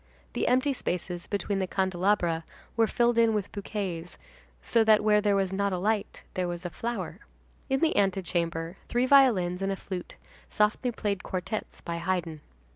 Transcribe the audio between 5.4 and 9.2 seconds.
not a light, there was a flower. In the antechamber, three